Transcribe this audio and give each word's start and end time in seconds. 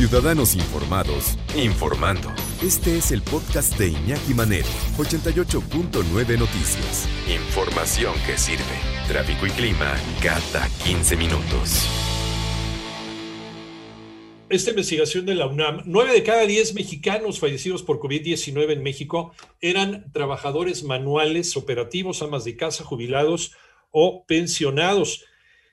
Ciudadanos 0.00 0.54
informados, 0.54 1.36
informando. 1.54 2.32
Este 2.62 2.96
es 2.96 3.10
el 3.10 3.20
podcast 3.20 3.78
de 3.78 3.88
Iñaki 3.88 4.32
Manero, 4.32 4.66
88.9 4.96 6.38
Noticias. 6.38 7.06
Información 7.28 8.14
que 8.24 8.38
sirve. 8.38 8.64
Tráfico 9.08 9.46
y 9.46 9.50
clima 9.50 9.94
cada 10.22 10.66
15 10.86 11.16
minutos. 11.18 11.86
esta 14.48 14.70
investigación 14.70 15.26
de 15.26 15.34
la 15.34 15.46
UNAM, 15.46 15.82
nueve 15.84 16.14
de 16.14 16.22
cada 16.22 16.46
diez 16.46 16.72
mexicanos 16.72 17.38
fallecidos 17.38 17.82
por 17.82 18.00
COVID-19 18.00 18.72
en 18.72 18.82
México 18.82 19.34
eran 19.60 20.10
trabajadores 20.12 20.82
manuales, 20.82 21.58
operativos, 21.58 22.22
amas 22.22 22.46
de 22.46 22.56
casa, 22.56 22.84
jubilados 22.84 23.52
o 23.90 24.24
pensionados. 24.24 25.26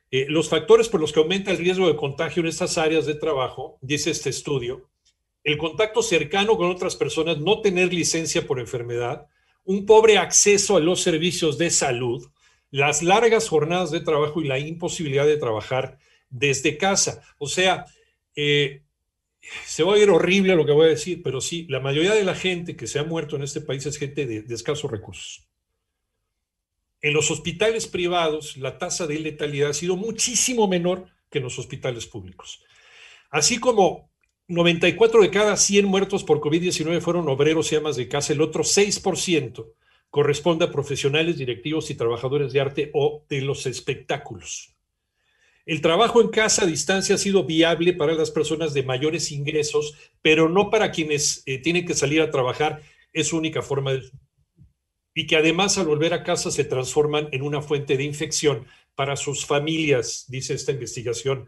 Eh, 0.10 0.26
los 0.30 0.48
factores 0.48 0.88
por 0.88 1.02
los 1.02 1.12
que 1.12 1.20
aumenta 1.20 1.52
el 1.52 1.58
riesgo 1.58 1.88
de 1.88 1.96
contagio 1.96 2.42
en 2.42 2.48
estas 2.48 2.78
áreas 2.78 3.06
de 3.06 3.16
trabajo, 3.16 3.78
dice 3.82 4.12
este 4.12 4.30
estudio, 4.30 4.90
el 5.44 5.58
contacto 5.58 6.02
cercano 6.02 6.58
con 6.58 6.70
otras 6.70 6.96
personas, 6.96 7.40
no 7.40 7.62
tener 7.62 7.94
licencia 7.94 8.46
por 8.46 8.60
enfermedad, 8.60 9.28
un 9.64 9.86
pobre 9.86 10.18
acceso 10.18 10.78
a 10.78 10.80
los 10.80 11.02
servicios 11.02 11.58
de 11.58 11.70
salud, 11.70 12.26
las 12.72 13.04
largas 13.04 13.50
jornadas 13.50 13.92
de 13.92 14.00
trabajo 14.00 14.42
y 14.42 14.48
la 14.48 14.60
imposibilidad 14.60 15.26
de 15.26 15.38
trabajar 15.38 16.00
desde 16.30 16.78
casa. 16.78 17.22
O 17.38 17.48
sea, 17.48 17.86
eh, 18.36 18.84
se 19.66 19.84
va 19.84 19.94
a 19.94 19.98
ver 19.98 20.10
horrible 20.10 20.56
lo 20.56 20.66
que 20.66 20.72
voy 20.72 20.88
a 20.88 20.90
decir, 20.90 21.22
pero 21.24 21.42
sí, 21.42 21.66
la 21.70 21.80
mayoría 21.80 22.14
de 22.14 22.24
la 22.24 22.36
gente 22.36 22.76
que 22.76 22.88
se 22.88 23.00
ha 23.00 23.04
muerto 23.04 23.36
en 23.36 23.44
este 23.44 23.62
país 23.62 23.86
es 23.86 23.98
gente 23.98 24.26
de, 24.26 24.42
de 24.42 24.56
escasos 24.56 24.90
recursos. 24.90 25.47
En 27.02 27.14
los 27.14 27.30
hospitales 27.32 27.88
privados, 27.88 28.58
la 28.58 28.78
tasa 28.78 29.06
de 29.08 29.20
letalidad 29.20 29.70
ha 29.70 29.74
sido 29.74 29.96
muchísimo 29.96 30.68
menor 30.68 31.08
que 31.30 31.38
en 31.38 31.44
los 31.44 31.60
hospitales 31.60 32.08
públicos. 32.08 32.64
Así 33.30 33.60
como 33.60 34.10
94 34.48 35.22
de 35.22 35.30
cada 35.30 35.58
100 35.58 35.86
muertos 35.86 36.24
por 36.24 36.40
COVID-19 36.40 37.02
fueron 37.02 37.28
obreros 37.30 37.72
y 37.72 37.76
amas 37.76 37.98
de 37.98 38.08
casa, 38.08 38.34
el 38.34 38.42
otro 38.42 38.64
6% 38.64 39.74
corresponde 40.10 40.66
a 40.66 40.72
profesionales, 40.72 41.38
directivos 41.38 41.90
y 41.92 41.96
trabajadores 41.96 42.54
de 42.54 42.62
arte 42.62 42.92
o 42.94 43.26
de 43.30 43.42
los 43.42 43.66
espectáculos. 43.66 44.74
El 45.66 45.82
trabajo 45.82 46.22
en 46.22 46.30
casa 46.30 46.64
a 46.64 46.66
distancia 46.66 47.16
ha 47.16 47.18
sido 47.18 47.44
viable 47.44 47.92
para 47.92 48.14
las 48.14 48.32
personas 48.32 48.74
de 48.74 48.84
mayores 48.84 49.34
ingresos, 49.34 49.96
pero 50.22 50.48
no 50.48 50.70
para 50.70 50.92
quienes 50.92 51.44
eh, 51.46 51.58
tienen 51.58 51.86
que 51.86 51.94
salir 51.94 52.22
a 52.22 52.32
trabajar. 52.32 52.82
Es 53.12 53.28
su 53.28 53.38
única 53.38 53.62
forma 53.62 53.92
de... 53.92 54.04
Y 55.18 55.26
que 55.26 55.36
además 55.36 55.80
al 55.80 55.88
volver 55.88 56.14
a 56.14 56.22
casa 56.22 56.52
se 56.52 56.64
transforman 56.64 57.28
en 57.32 57.42
una 57.42 57.60
fuente 57.60 57.98
de 57.98 58.04
infección 58.04 58.68
para 58.94 59.16
sus 59.16 59.48
familias, 59.48 60.26
dice 60.28 60.54
esta 60.54 60.74
investigación 60.74 61.48